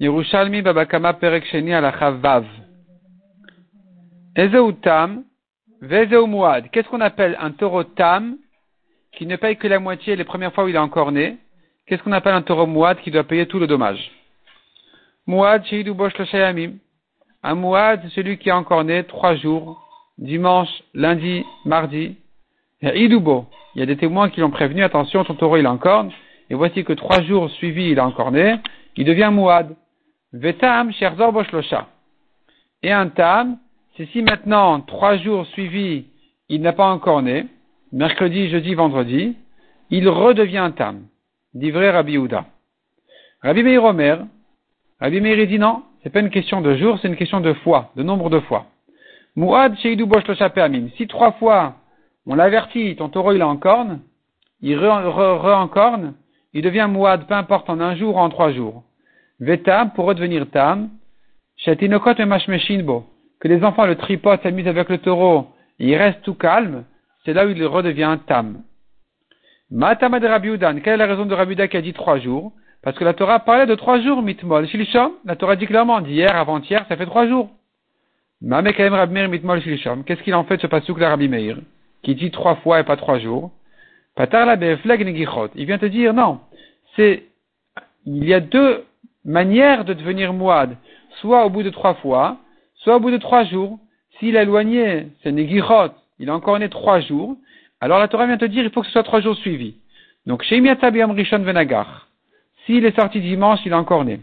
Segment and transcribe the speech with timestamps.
[0.00, 1.14] Yerushalmi Babakama.
[4.34, 4.72] Ezeu
[5.82, 6.26] Vezeu.
[6.72, 8.36] Qu'est-ce qu'on appelle un taureau Tam
[9.12, 11.36] qui ne paye que la moitié les premières fois où il est encore né?
[11.86, 14.10] Qu'est-ce qu'on appelle un taureau Muad qui doit payer tout le dommage?
[15.26, 16.12] Muad Sheidu Bosh
[17.42, 19.86] Un Muad, c'est celui qui est encore né trois jours,
[20.16, 22.16] dimanche, lundi, mardi.
[22.82, 23.46] Idubo.
[23.74, 26.06] Il y a des témoins qui l'ont prévenu, attention, ton taureau il est encore,
[26.48, 28.58] et voici que trois jours suivis il est encore né,
[28.96, 29.76] il devient Muad.
[30.32, 31.88] Vetam sherzor boshlosha.
[32.82, 33.58] Et un tam,
[33.96, 36.06] c'est si maintenant, trois jours suivis,
[36.48, 37.46] il n'a pas encore né,
[37.92, 39.36] mercredi, jeudi, vendredi,
[39.90, 41.06] il redevient un tam.
[41.52, 42.44] Dit vrai Rabbi Houda.
[43.42, 44.24] Rabbi Meir Omer,
[45.00, 47.90] Rabbi Meir dit non, c'est pas une question de jours, c'est une question de fois,
[47.96, 48.66] de nombre de fois.
[49.34, 50.88] Muad sheidou boshlosha peamim.
[50.96, 51.74] Si trois fois,
[52.26, 54.00] on l'avertit, ton taureau il est en corne,
[54.60, 56.14] il re, corne,
[56.52, 58.84] il devient Muad, peu importe en un jour ou en trois jours.
[59.40, 60.90] Vetam, pour redevenir Tam,
[61.56, 63.06] Shatinokot et bo
[63.40, 65.46] que les enfants le tripotent, s'amusent avec le taureau,
[65.78, 66.84] et il reste tout calme,
[67.24, 68.62] c'est là où il redevient Tam.
[69.70, 72.52] Matama de Rabiudan, quelle est la raison de Rabiuda qui a dit trois jours?
[72.82, 75.12] Parce que la Torah parlait de trois jours, mitmol, shilishom.
[75.24, 77.50] La Torah dit clairement, d'hier, avant-hier, ça fait trois jours.
[78.40, 80.02] Mamekaem Rabmeir mitmol shilishom.
[80.04, 81.58] Qu'est-ce qu'il en fait de ce pasouk de Rabbi Meir,
[82.02, 83.52] qui dit trois fois et pas trois jours?
[84.16, 86.40] Patar la Il vient te dire, non,
[86.96, 87.24] c'est,
[88.06, 88.84] il y a deux
[89.24, 90.76] manière de devenir moide,
[91.20, 92.38] soit au bout de trois fois,
[92.76, 93.78] soit au bout de trois jours.
[94.18, 97.36] S'il est éloigné, c'est Negichot, il a encore né trois jours,
[97.80, 99.76] alors la Torah vient te dire il faut que ce soit trois jours suivis.
[100.26, 102.08] Donc, chez Rishon Venagar,
[102.66, 104.20] s'il est sorti dimanche, il a encore né.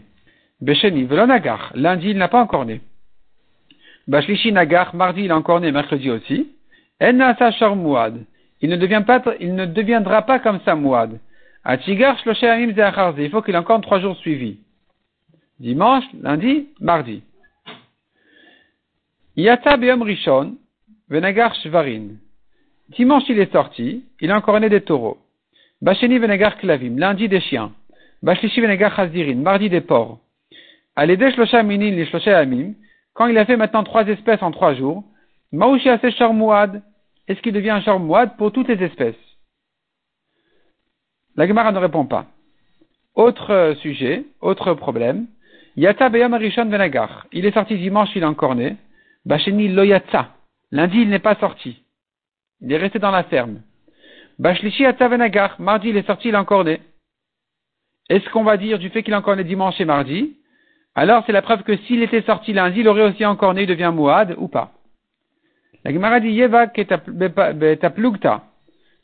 [0.60, 2.80] Besheni Velonagar, lundi, il n'a pas encore né.
[4.06, 6.48] Bashlishi Nagar, mardi, il a encore né, mercredi aussi.
[6.98, 8.24] Enna Sachar Mouad,
[8.62, 11.18] il ne, devient pas, il ne deviendra pas comme ça Mouad.
[11.64, 14.58] Achigar il faut qu'il ait encore trois jours suivis
[15.58, 17.22] dimanche, lundi, mardi.
[19.36, 20.56] Yata Beom Rishon,
[21.08, 22.16] Venagar Shvarin.
[22.90, 25.18] Dimanche, il est sorti, il a encore né des taureaux.
[25.80, 27.72] Bacheni Venagar Klavim, lundi des chiens.
[28.22, 30.18] Bashlishi Venagar Chazirin, mardi des porcs.
[30.96, 32.74] Alede Shlosha Minin, les Amim,
[33.14, 35.04] quand il a fait maintenant trois espèces en trois jours,
[35.52, 36.82] Maouchi Ase Charmouad,
[37.28, 39.14] est-ce qu'il devient un pour toutes les espèces?
[41.36, 42.26] La Gemara ne répond pas.
[43.14, 45.26] Autre sujet, autre problème.
[45.78, 47.28] Yata Beyam Arishon Venagar.
[47.30, 48.76] Il est sorti dimanche, il est encore né.
[49.24, 50.34] Bacheni Loyatsa.
[50.72, 51.84] Lundi, il n'est pas sorti.
[52.60, 53.60] Il est resté dans la ferme.
[54.40, 55.54] Bashlishi Yata Venagar.
[55.60, 56.80] Mardi, il est sorti, il est encore né.
[58.08, 60.36] Est-ce qu'on va dire du fait qu'il est encore né dimanche et mardi?
[60.96, 63.68] Alors, c'est la preuve que s'il était sorti lundi, il aurait aussi encore né, il
[63.68, 64.72] devient Mouad ou pas.
[65.84, 68.42] La Gemara dit Yeva Plugta.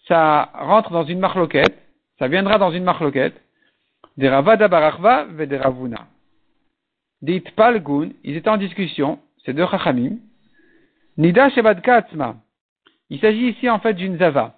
[0.09, 1.79] Ça rentre dans une marloquette.
[2.19, 3.41] Ça viendra dans une marloquette.
[4.21, 5.27] Ravada Barachva
[7.25, 10.17] dit Palgun, ils étaient en discussion, c'est deux Chachamim.
[11.17, 12.07] Nida Shebadka
[13.09, 14.55] Il s'agit ici en fait d'une Zava.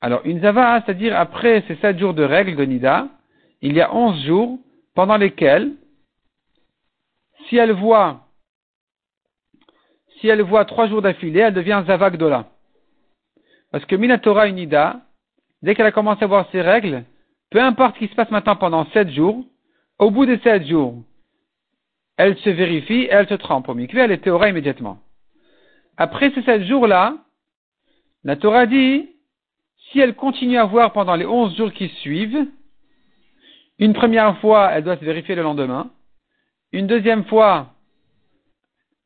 [0.00, 3.08] Alors une Zava, c'est-à-dire après ces sept jours de règles de Nida,
[3.62, 4.58] il y a onze jours
[4.94, 5.72] pendant lesquels,
[7.48, 8.26] si elle voit,
[10.20, 12.46] si elle voit trois jours d'affilée, elle devient Zava Gdola.
[13.72, 15.00] Parce que Minatora Nida,
[15.62, 17.04] dès qu'elle a commencé à voir ses règles,
[17.50, 19.44] peu importe ce qui se passe maintenant pendant sept jours,
[19.98, 21.02] au bout des sept jours,
[22.22, 24.98] elle se vérifie et elle se trempe au mikvé, elle est théora immédiatement.
[25.96, 27.16] Après ces sept jours-là,
[28.22, 29.08] la Torah dit,
[29.90, 32.46] si elle continue à voir pendant les onze jours qui suivent,
[33.80, 35.90] une première fois, elle doit se vérifier le lendemain,
[36.70, 37.72] une deuxième fois,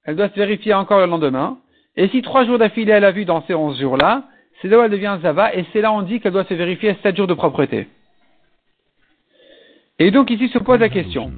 [0.04, 1.58] elle doit se vérifier encore le lendemain,
[1.96, 4.24] et si trois jours d'affilée elle a vu dans ces onze jours-là,
[4.60, 6.54] c'est là où elle devient Zava, et c'est là où on dit qu'elle doit se
[6.54, 7.88] vérifier sept jours de propreté.
[9.98, 11.32] Et donc ici se pose la question,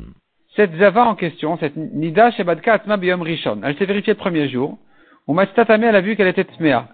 [0.58, 4.48] cette Zava en question, cette Nida Shebadka Atma Biyom Rishon, elle s'est vérifiée le premier
[4.48, 4.76] jour.
[5.28, 6.88] Ou Matztatame, elle a vu qu'elle était Tmea.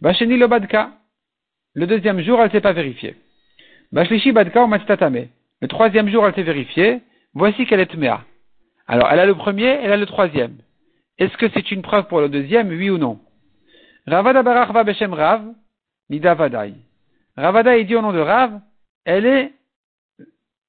[0.00, 0.90] Lo Badka.
[1.74, 3.16] Le deuxième jour, elle ne s'est pas vérifiée.
[3.90, 5.26] Bashlishi Badka Matztatame.
[5.60, 7.00] Le troisième jour, elle s'est vérifiée.
[7.34, 8.20] Voici qu'elle est Tmea.
[8.86, 10.58] Alors, elle a le premier, elle a le troisième.
[11.18, 13.18] Est-ce que c'est une preuve pour le deuxième, oui ou non?
[14.06, 15.42] Ravada Barachva Beshem Rav,
[16.10, 16.74] Nida Vadai.
[17.36, 18.60] Ravada, il dit au nom de Rav,
[19.04, 19.52] elle est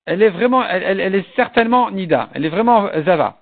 [0.06, 2.30] elle est vraiment, elle, est certainement Nida.
[2.34, 3.38] Elle est vraiment Zava.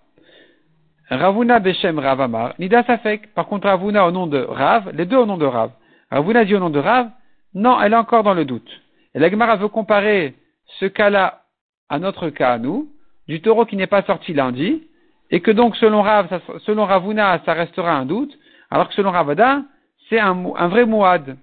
[1.10, 2.54] Ravuna Beshem Ravamar.
[2.58, 3.34] Nida Safek.
[3.34, 4.92] Par contre, Ravuna au nom de Rav.
[4.94, 5.72] Les deux au nom de Rav.
[6.10, 7.10] Ravuna dit au nom de Rav.
[7.54, 8.70] Non, elle est encore dans le doute.
[9.14, 10.36] Et la Gemara veut comparer
[10.80, 11.42] ce cas-là
[11.90, 12.90] à notre cas à nous,
[13.28, 14.84] du taureau qui n'est pas sorti lundi,
[15.30, 18.36] et que donc selon Rav, selon Ravuna, ça restera un doute,
[18.72, 19.62] alors que selon Ravada,
[20.10, 21.38] c'est un, un vrai mouad.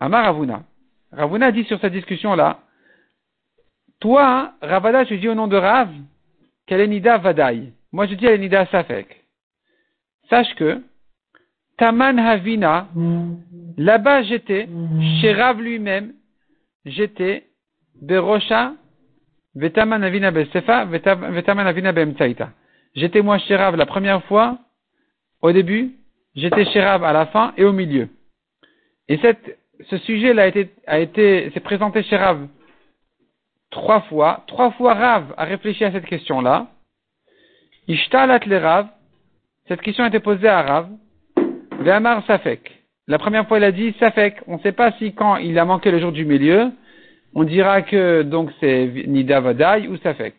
[0.00, 0.62] Amar Ravuna.
[1.12, 2.58] Ravuna dit sur cette discussion-là,
[4.04, 5.88] toi, Ravada, tu dis au nom de Rav,
[6.66, 7.72] qu'elle est Nida Vadaï.
[7.90, 9.24] Moi, je dis elle est Nida Safek.
[10.28, 10.82] Sache que,
[11.78, 12.88] Taman Havina,
[13.78, 14.68] là-bas j'étais,
[15.22, 16.12] chez Rav lui-même,
[16.84, 17.46] j'étais,
[18.02, 18.74] Berosha,
[19.54, 22.50] Vetaman Havina Besefa, Vetaman Havina Beemtsaita.
[22.94, 24.58] J'étais moi chez Rav la première fois,
[25.40, 25.92] au début,
[26.36, 28.10] j'étais chez Rav à la fin et au milieu.
[29.08, 29.18] Et
[29.88, 32.46] ce sujet-là a été, a été, s'est présenté chez Rav
[33.74, 34.44] trois fois.
[34.46, 36.68] Trois fois Rav a réfléchi à cette question-là.
[37.88, 38.86] Ishtalat le Rav.
[39.68, 40.88] Cette question a été posée à Rav.
[41.80, 42.84] Ve'amar Safek.
[43.06, 44.40] La première fois, il a dit Safek.
[44.46, 46.70] On ne sait pas si quand il a manqué le jour du milieu,
[47.34, 50.34] on dira que donc c'est Nida Vadaï ou Safek.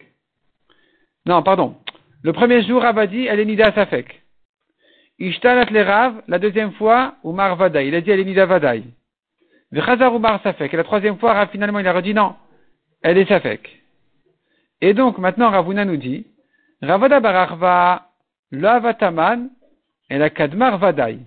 [1.28, 1.76] Non, pardon.
[2.24, 4.22] Le premier jour, Rav a dit elle est Nida Safek.
[5.20, 7.90] Ishtalat le Rav, la deuxième fois, Umar Vadaï.
[7.90, 8.84] Il a dit elle est Nida Vadaï.
[9.72, 10.74] Ve'chazar Umar Safek.
[10.74, 12.36] Et la troisième fois, Rav finalement, il a redit non
[13.06, 13.84] elle est safek.
[14.82, 16.26] Et donc, maintenant, Ravuna nous dit,
[16.82, 18.08] Ravada bararva
[18.52, 19.50] lavataman
[20.10, 21.20] et la kadmar vadaï.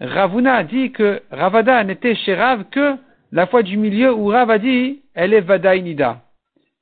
[0.00, 2.94] Ravuna dit que Ravada n'était chez Rav que
[3.32, 6.20] la fois du milieu où Rav a dit, elle est vadaï nida.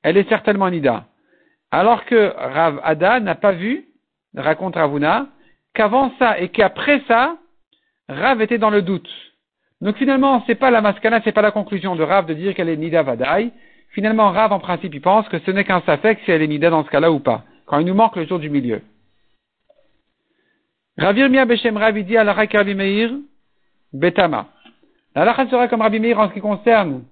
[0.03, 1.05] Elle est certainement nida.
[1.71, 3.85] Alors que Rav Ada n'a pas vu,
[4.37, 5.29] raconte Ravuna,
[5.73, 7.37] qu'avant ça et qu'après ça,
[8.07, 9.09] Rav était dans le doute.
[9.81, 12.69] Donc finalement, c'est pas la maskana, c'est pas la conclusion de Rav de dire qu'elle
[12.69, 13.51] est nida vadaï,
[13.93, 16.71] Finalement, Rav, en principe, il pense que ce n'est qu'un safek si elle est nida
[16.71, 18.81] dans ce cas-là ou pas, quand il nous manque le jour du milieu.
[20.97, 23.11] Ravir Mia Beshem Rav, dit à Rabbi Meir,
[23.93, 24.47] Betama.
[25.15, 27.03] La sera comme Rabbi Meir en ce qui concerne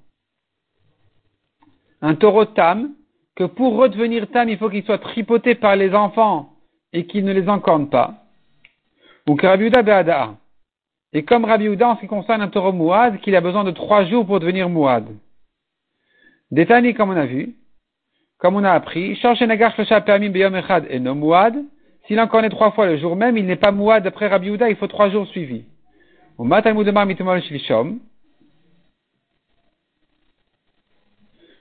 [2.01, 2.93] un taureau tam,
[3.35, 6.49] que pour redevenir tam, il faut qu'il soit tripoté par les enfants
[6.93, 8.15] et qu'il ne les encorne pas.
[9.27, 10.35] Ou que Rabbi Be'ada'a.
[11.13, 13.71] Et comme Rabbi Uda en ce qui concerne un taureau mouad, qu'il a besoin de
[13.71, 15.05] trois jours pour devenir mouad.
[16.51, 17.55] Détani, comme on a vu,
[18.37, 19.17] comme on a appris,
[20.89, 21.55] et no mouad,
[22.05, 24.69] s'il en connaît trois fois le jour même, il n'est pas mouad après Rabbi Uda,
[24.69, 25.63] il faut trois jours suivis.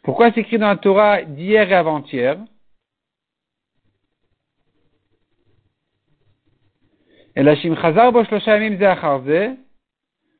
[0.03, 2.39] Pourquoi c'est écrit dans la Torah d'hier et avant-hier?
[7.37, 7.55] Et la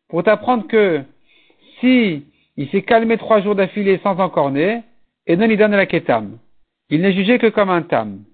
[0.09, 1.05] pour t'apprendre que
[1.81, 2.25] si
[2.57, 4.83] il s'est calmé trois jours d'affilée sans encorner,
[5.27, 6.39] et non il donne la ketam.
[6.89, 8.25] Il n'est jugé que comme un tam.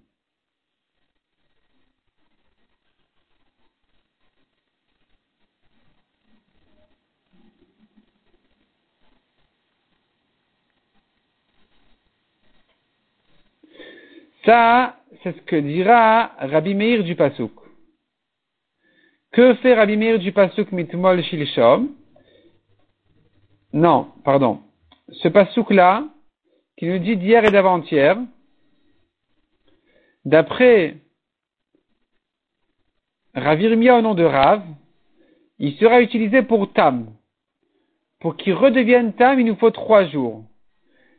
[14.47, 17.51] Ça, c'est ce que dira Rabbi Meir du Pasuk.
[19.33, 21.89] Que fait Rabbi Meir du Pasuk mitmol shilshom?
[23.73, 24.61] Non, pardon.
[25.13, 26.05] Ce pasouk-là,
[26.77, 28.19] qui nous dit d'hier et d'avant-hier,
[30.25, 30.97] d'après
[33.35, 34.63] Ravirmia au nom de Rav,
[35.59, 37.15] il sera utilisé pour Tam.
[38.21, 40.45] Pour qu'il redevienne Tam, il nous faut trois jours.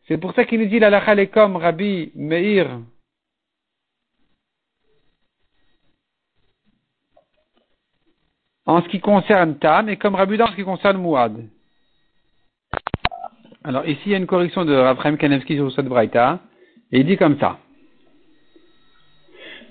[0.08, 2.80] C'est pour ça qu'il nous dit la comme Rabbi Meir.
[8.66, 11.48] En ce qui concerne Tam et comme Rabbi en ce qui concerne Mouad.
[13.68, 16.40] Alors ici, il y a une correction de Raphaël Kanevski sur cette braïta,
[16.94, 17.58] et il dit comme ça.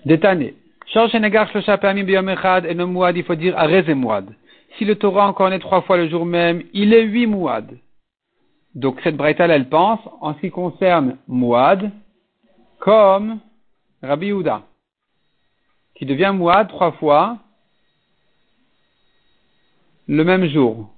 [0.04, 0.54] Détané.
[0.94, 1.00] il
[3.24, 3.56] faut dire.
[4.76, 7.78] Si le Torah encore naît trois fois le jour même, il est huit mouad.
[8.74, 11.90] Donc cette braïta, elle pense, en ce qui concerne mouad,
[12.78, 13.38] comme
[14.02, 14.60] Rabbi Houda,
[15.94, 17.38] qui devient mouad trois fois
[20.06, 20.90] le même jour.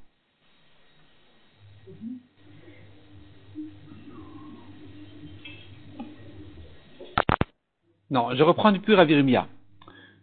[8.11, 9.47] Non, je reprends du plus Ravirmia.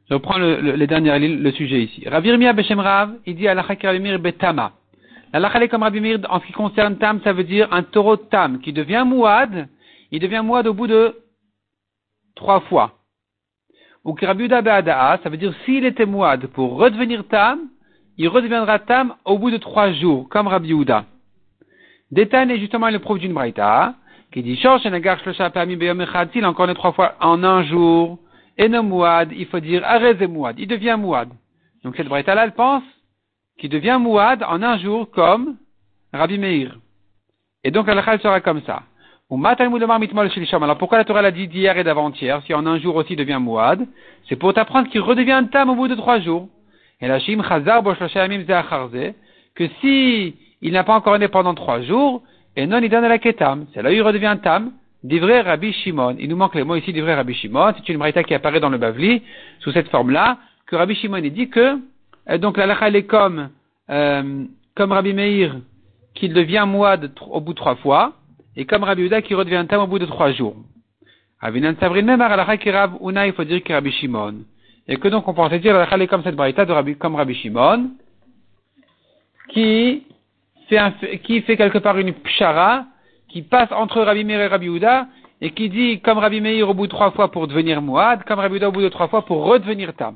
[0.10, 2.08] Je reprends le, le, les dernières le sujet ici.
[2.08, 4.72] Ravirmia Beshem Rav, il dit Allah Karimir Betama.
[5.34, 8.60] La comme Rabimir, en ce qui concerne Tam, ça veut dire un taureau de Tam
[8.60, 9.68] qui devient mouad,
[10.12, 11.14] il devient mouad au bout de
[12.36, 12.92] trois fois.
[14.06, 17.60] Ou Kirabuda Be'ada'a, ça veut dire s'il était mouad pour redevenir Tam,
[18.18, 21.06] il redeviendra Tam au bout de trois jours, comme Rabbi Uda.
[22.12, 23.96] Détan est justement le prouve d'une braïta
[24.36, 28.20] qui dit s'il encore trois fois en un jour,
[28.58, 29.82] et non mouad, il faut dire
[30.58, 31.30] il devient mouad.
[31.86, 32.84] Donc cette braïta là, elle pense
[33.58, 35.56] qu'il devient mouad en un jour comme
[36.12, 36.76] Rabbi Meir.
[37.64, 38.84] Et donc la sera comme ça.
[39.32, 43.40] Alors pourquoi la Torah l'a dit d'hier et d'avant-hier, si en un jour aussi devient
[43.40, 43.88] mouad?
[44.28, 46.50] C'est pour t'apprendre qu'il redevient tam au bout de trois jours.
[47.00, 47.82] Et la shim chazar
[49.56, 52.22] que si il n'a pas encore né pendant trois jours,
[52.56, 53.66] et non, il donne la ketam.
[53.74, 54.72] C'est là où il redevient tam,
[55.06, 56.16] D'ivrei Rabbi Shimon.
[56.18, 57.74] Il nous manque les mots ici d'ivrei Rabbi Shimon.
[57.78, 59.22] C'est une braïta qui apparaît dans le Bavli,
[59.60, 61.78] sous cette forme-là, que Rabbi Shimon, il dit que,
[62.30, 63.50] euh, donc la lacha, est comme,
[63.92, 65.58] euh, comme Rabbi Meir,
[66.16, 68.14] qu'il devient moide au bout de trois fois,
[68.56, 70.56] et comme Rabbi Uda qui redevient tam au bout de trois jours.
[71.40, 74.38] Avinan Savrin même à qui Rab Una, il faut dire que Rabbi Shimon.
[74.88, 77.36] Et que donc on pensait dire la est comme cette braïta de Rabbi, comme Rabbi
[77.36, 77.92] Shimon,
[79.50, 80.02] qui
[80.70, 80.92] fait, un,
[81.24, 82.86] qui fait quelque part une pshara,
[83.30, 85.08] qui passe entre Rabbi Meir et Rabbi Uda,
[85.42, 88.40] et qui dit comme Rabbi Meir au bout de trois fois pour devenir Mouad, comme
[88.40, 90.16] Rabbi Uda au bout de trois fois pour redevenir Tam.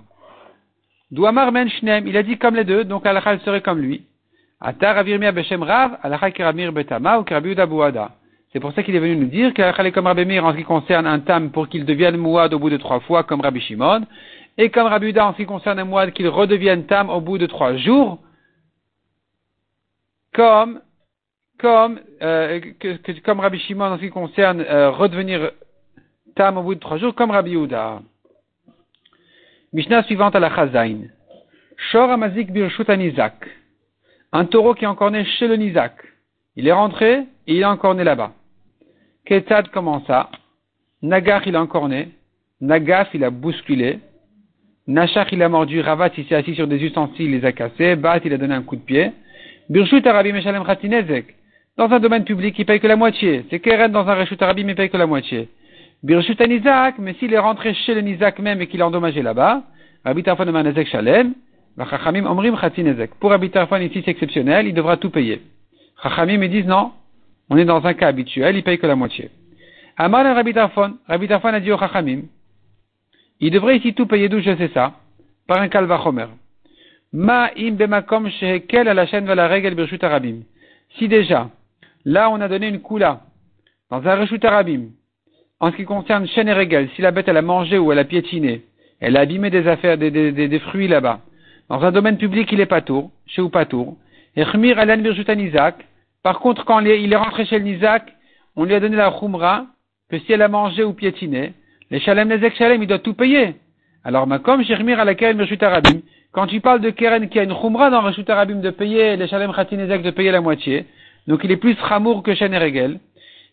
[1.11, 4.03] Douamar men shnem, il a dit comme les deux, donc Alakha serait comme lui.
[4.61, 8.11] Ata Ravirmia Beshem Rav, Alakha Kiramir Betama ou Rabbi Uda Bouada.
[8.51, 10.57] C'est pour ça qu'il est venu nous dire qu'Alakha est comme Rabbi Meir en ce
[10.57, 13.59] qui concerne un Tam pour qu'il devienne Mouad au bout de trois fois comme Rabbi
[13.59, 14.01] Shimon,
[14.57, 17.37] et comme Rabbi Uda en ce qui concerne un Mouad qu'il redevienne Tam au bout
[17.37, 18.19] de trois jours,
[20.39, 20.79] comme
[21.59, 22.61] comme euh,
[23.25, 25.51] comme Rabbi Shimon en ce qui concerne euh, redevenir
[26.33, 27.99] tam au bout de trois jours, comme Rabbi Yehuda.
[29.73, 30.99] Mishnah suivante à la Chazain.
[31.91, 33.49] Shor Amazik Birshut Nizak.
[34.31, 35.95] Un taureau qui est encore né chez le Nizak.
[36.55, 38.31] Il est rentré et il est encore né là-bas.
[39.25, 40.29] Ketad comment ça
[41.01, 42.11] Nagar il est encore né.
[42.61, 43.99] Nagaf il a bousculé.
[44.87, 45.81] Nashach il a mordu.
[45.81, 47.97] Ravat il s'est assis sur des ustensiles, il les a cassés.
[47.97, 49.11] Bat il a donné un coup de pied.
[49.69, 51.35] Birshut Arabi Meshalem Khatinezek.
[51.77, 53.45] Dans un domaine public, il paye que la moitié.
[53.51, 55.47] C'est Keren dans un Reshut Arabi, mais il paye que la moitié.
[56.01, 59.61] Birshut Nizak, mais s'il est rentré chez le Nizak même et qu'il est endommagé là-bas,
[60.03, 61.35] Rabbi Tarfon Manezek Shalem,
[61.77, 63.11] Chachamim Omrim Khatinezek.
[63.19, 65.41] Pour Rabbi Tarfon ici c'est exceptionnel, il devra tout payer.
[66.01, 66.93] Chachamim ils disent non,
[67.49, 69.29] on est dans un cas habituel, il paye que la moitié.
[69.97, 72.21] Amal Rabbi Tarfon, Rabbi Tarfon a dit au Chachamim,
[73.39, 74.93] il devrait ici tout payer d'où je sais ça,
[75.47, 76.25] par un kalvachomer.
[77.11, 80.43] Ma im bemakom shehekel à la chaîne la règle birshut arabim.
[80.97, 81.49] Si déjà,
[82.05, 83.21] là on a donné une coula,
[83.89, 84.89] dans un reshut arabim,
[85.59, 87.97] en ce qui concerne chaîne et règle, si la bête elle a mangé ou elle
[87.99, 88.61] a piétiné,
[88.99, 91.21] elle a abîmé des affaires, des, des, des, fruits là-bas,
[91.67, 93.97] dans un domaine public il est pas tour, chez ou pas tour,
[94.35, 95.27] et chmir alan birshut
[96.21, 97.99] par contre quand il est rentré chez le
[98.55, 99.65] on lui a donné la khumra,
[100.11, 101.53] que si elle a mangé ou piétiné,
[101.89, 103.55] les shalem les shalem, il doit tout payer.
[104.03, 106.01] Alors, ma comme à laquelle arabim,
[106.31, 109.27] quand tu parles de Keren qui a une Khumra dans Rashut Arabim de payer les
[109.27, 110.85] Shalem Khatinezek de payer la moitié,
[111.27, 112.99] donc il est plus Chamour que Shen Regel,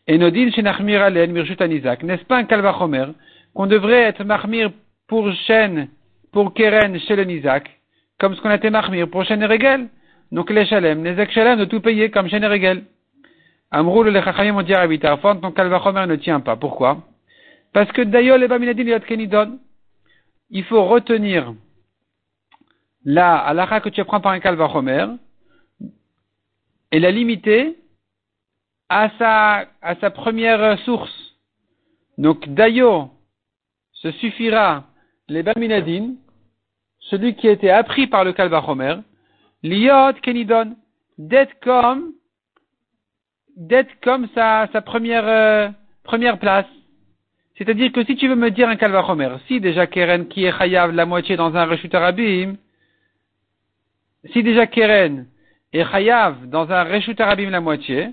[0.07, 3.07] et Nodin Shenachmir Alen Mirshut Anizak, n'est-ce pas un Kalvachomer
[3.55, 4.71] qu'on devrait être Mahmir
[5.09, 5.89] pour Shen,
[6.33, 7.69] pour Keren chez le Nizak,
[8.21, 9.89] comme ce qu'on a été Mahmir pour Shen Regel
[10.31, 12.85] Donc les Shalem, Nezek Shalem de tout payer comme Shen Regel.
[13.73, 16.55] Amroul le Chachayim ont dit à ton Kalvachomer ne tient pas.
[16.55, 16.99] Pourquoi?
[17.73, 19.59] Parce que d'ailleurs les Baminadin Yot Kenidon,
[20.51, 21.55] il faut retenir
[23.05, 25.07] la halakha que tu apprends par un kalvachomer
[26.93, 27.77] et la limiter
[28.89, 31.37] à sa, à sa première source.
[32.19, 33.11] Donc, Dayo,
[33.93, 34.85] ce suffira
[35.29, 36.15] les Baminadin,
[36.99, 38.97] celui qui a été appris par le kalvachomer,
[39.63, 40.77] liot kenidon,
[41.19, 42.13] d'être comme,
[43.57, 45.69] d'être comme sa, sa première, euh,
[46.05, 46.67] première place.
[47.57, 50.93] C'est-à-dire que si tu veux me dire un kalvachomer, si déjà Keren qui est chayav
[50.93, 52.57] la moitié dans un reshut arabim,
[54.33, 55.27] si déjà Keren
[55.73, 58.09] est Chayav dans un Reshut Arabim la moitié,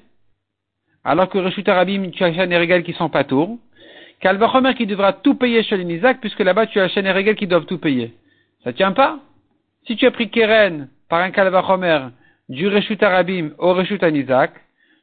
[1.03, 3.57] alors que Reshut Arabim, tu as et qui sont pas tours,
[4.19, 7.47] Kalvachomer qui devra tout payer chez les Nizak, puisque là-bas tu as chaîne et qui
[7.47, 8.13] doivent tout payer.
[8.63, 9.19] Ça tient pas?
[9.85, 12.07] Si tu as pris Keren par un Kalvachomer
[12.47, 14.01] du Reshut Arabim au Reshut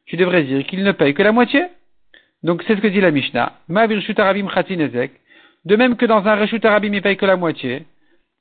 [0.07, 1.67] tu devrais dire qu'il ne paye que la moitié.
[2.43, 3.53] Donc c'est ce que dit la Mishnah.
[3.69, 5.13] Ma Arabim Khatinezek.
[5.65, 7.85] De même que dans un Reshut Arabim il paye que la moitié.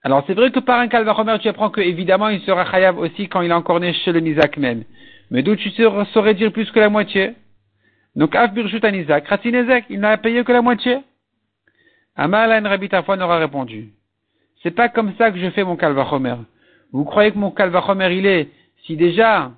[0.03, 3.27] Alors c'est vrai que par un Kalvachomer, tu apprends que évidemment il sera chayav aussi
[3.27, 4.83] quand il est encore né chez le Nizak même.
[5.29, 7.33] Mais d'où tu saurais dire plus que la moitié?
[8.15, 10.99] Donc Af Birshut Nizak, Ratinezek, il n'a payé que la moitié?
[12.15, 13.89] Amalan Rabbi aura répondu.
[14.63, 16.35] C'est pas comme ça que je fais mon Kalvachomer.
[16.93, 18.49] Vous croyez que mon Kalvachomer il est,
[18.85, 19.51] si déjà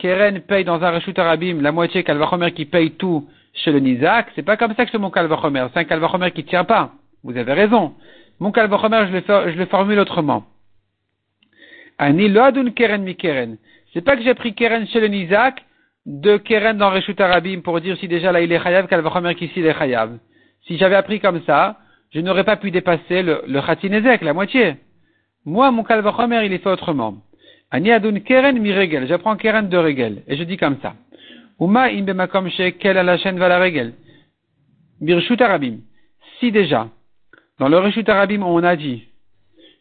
[0.00, 4.28] Keren paye dans un Reshut Arabim la moitié Kalvachomer qui paye tout chez le Nizak,
[4.34, 5.66] c'est pas comme ça que je fais mon Kalvachomer.
[5.72, 6.92] C'est un Kalvachomer qui tient pas.
[7.22, 7.94] Vous avez raison.
[8.40, 10.44] Mon kalvachomer, je je le formule autrement.
[11.98, 13.58] Ani loadun keren mi keren.
[13.92, 15.62] C'est pas que j'ai pris keren chez le Nizak,
[16.06, 19.60] de keren dans Reshut Arabim pour dire si déjà là il est chayav, kalvachomer qu'ici
[19.60, 20.18] il est chayav.
[20.66, 21.76] Si j'avais appris comme ça,
[22.14, 24.76] je n'aurais pas pu dépasser le, le khatinezek, la moitié.
[25.44, 27.18] Moi, mon kalvachomer, il est fait autrement.
[27.70, 29.06] Ani adun keren mi regel.
[29.06, 30.22] J'apprends keren de regel.
[30.26, 30.94] Et je dis comme ça.
[31.58, 33.94] Uma im bemakom shekel à la chaîne va la regel.
[35.00, 35.78] Birshut Arabim.
[36.38, 36.88] Si déjà,
[37.58, 39.06] dans le Rishut Arabim, on a dit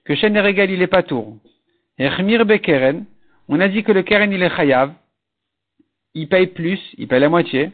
[0.05, 1.37] que Shen Regal, il est pas tour.
[1.97, 3.05] Et Khmir Bekeren,
[3.47, 4.93] on a dit que le Keren, il est Chayav.
[6.13, 7.71] Il paye plus, il paye la moitié.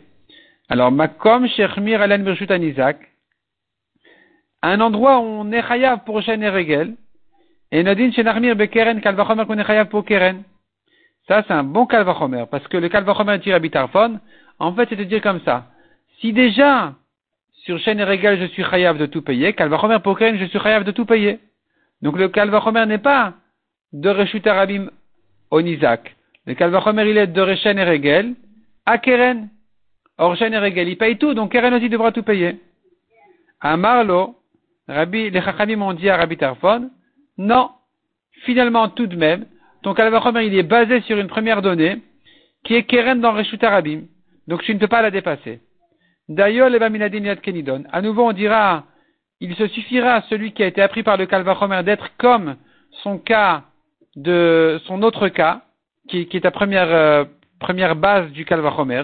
[0.69, 2.97] Alors, Makom Shechmir Alen Birshut Anizak,
[4.61, 6.95] un endroit où on est chayav pour Shen et Regel,
[7.71, 10.43] et Nadine Shenarmir Bekeren Kalvachomer qu'on est chayav pour Keren.
[11.27, 14.19] Ça, c'est un bon Kalvachomer, parce que le Kalvachomer tire à Bitarfon,
[14.59, 15.65] en fait, c'est de dire comme ça.
[16.19, 16.93] Si déjà,
[17.63, 20.83] sur et Regel, je suis chayav de tout payer, Kalvachomer pour Keren, je suis chayav
[20.83, 21.39] de tout payer.
[22.01, 23.33] Donc le Kalvachomer n'est pas
[23.93, 24.89] de Reshut Arabim
[25.49, 26.15] au Nizak.
[26.45, 28.35] Le Kalvachomer, il est de Reshen et Regel
[28.85, 29.49] à Keren.
[30.17, 32.59] Or, Shen et Regel, il paye tout, donc Keren aussi devra tout payer.
[33.59, 34.35] À Marlo,
[34.87, 36.89] Rabbi, les Chachamim ont dit à Rabbi Tarfon,
[37.37, 37.71] non,
[38.43, 39.45] finalement, tout de même,
[39.83, 42.01] ton Kalvachomer, il est basé sur une première donnée,
[42.63, 44.03] qui est Keren dans Reshut Arabim.
[44.47, 45.59] Donc, tu ne peux pas la dépasser.
[46.27, 47.83] D'ailleurs, les Baminadin Kenidon.
[47.91, 48.85] À nouveau, on dira,
[49.39, 52.55] il se suffira à celui qui a été appris par le Kalvachomer d'être comme
[53.03, 53.63] son cas
[54.15, 55.61] de son autre cas,
[56.07, 57.25] qui, est ta première, euh,
[57.59, 59.03] première base du Kalvachomer.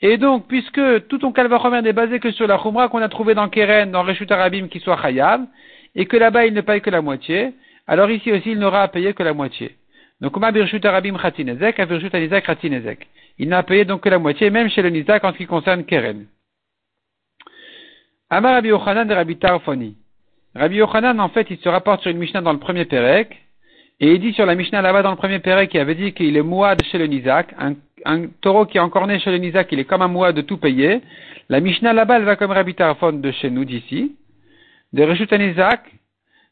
[0.00, 3.34] Et donc, puisque tout ton Kalvachomer n'est basé que sur la Khumra qu'on a trouvé
[3.34, 5.42] dans Keren, dans Reshut Arabim, qui soit Chayav,
[5.98, 7.52] et que là-bas il ne paye que la moitié,
[7.86, 9.76] alors ici aussi il n'aura à payer que la moitié.
[10.20, 10.36] Donc.
[13.40, 15.84] Il n'a payé donc que la moitié, même chez le Nizak en ce qui concerne
[15.84, 16.26] Keren.
[18.30, 19.96] Amar Rabbi Yochanan de Rabbi Tarfoni.
[20.54, 23.36] Rabbi Yochanan, en fait, il se rapporte sur une Mishnah dans le premier Pérec,
[24.00, 26.36] et il dit sur la Mishnah là-bas dans le premier Pérec, qui avait dit qu'il
[26.36, 27.74] est mouad chez le Nizak, un,
[28.04, 30.42] un, taureau qui est encore né chez le Nizak, il est comme un mouad de
[30.42, 31.00] tout payer.
[31.48, 34.16] La Mishnah là-bas, elle va comme Rabbi Tarfon de chez nous, d'ici,
[34.92, 35.82] de Reshut Nizak,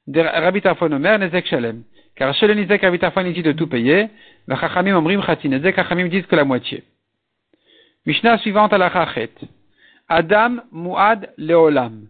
[0.07, 1.83] de Rabbi Omer, Nezek Shalem.
[2.14, 4.09] Car chez le Nizak, Rabbi il dit de tout payer.
[4.47, 6.85] Le Chachamim Omrim Chatin, Nezek Chachamim disent que la moitié.
[8.07, 9.33] Mishnah suivante à la Chachet.
[10.09, 12.09] Adam Muad Leolam.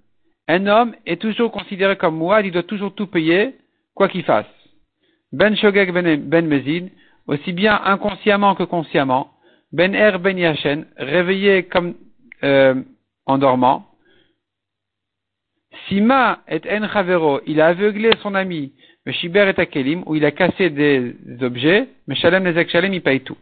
[0.49, 3.54] Un homme est toujours considéré comme Muad, il doit toujours tout payer,
[3.95, 4.47] quoi qu'il fasse.
[5.33, 6.90] Ben Shogeg Ben, ben Mezid,
[7.26, 9.30] aussi bien inconsciemment que consciemment.
[9.73, 11.95] Ben Er Ben Yachen, réveillé comme
[12.45, 12.75] euh,
[13.25, 13.87] en dormant.
[15.88, 18.73] Sima et En il a aveuglé son ami,
[19.12, 23.37] Shiber et Akelim, où il a cassé des objets, Meshalem Nezek Shalem, il paye tout.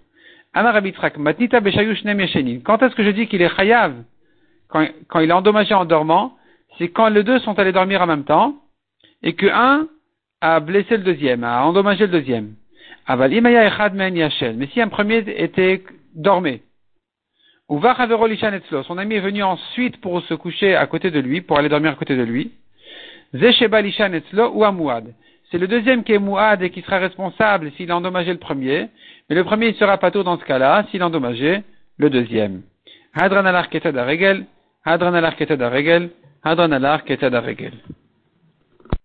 [0.52, 2.18] Amar Abitrak, Matnita Beshayush Nem
[2.62, 3.94] Quand est-ce que je dis qu'il est Chayav?
[4.68, 6.36] Quand, il est endommagé en dormant,
[6.78, 8.56] c'est quand les deux sont allés dormir en même temps
[9.22, 9.86] et que un
[10.40, 12.54] a blessé le deuxième, a endommagé le deuxième.
[13.08, 15.82] Mais si un premier était
[16.14, 16.62] dormé,
[17.68, 21.68] ou son ami est venu ensuite pour se coucher à côté de lui, pour aller
[21.68, 22.52] dormir à côté de lui,
[23.32, 25.14] ou amouad.
[25.50, 28.88] C'est le deuxième qui est mouad et qui sera responsable s'il a endommagé le premier,
[29.28, 30.84] mais le premier il sera pas tout dans ce cas-là.
[30.90, 31.62] S'il a endommagé
[31.96, 32.62] le deuxième.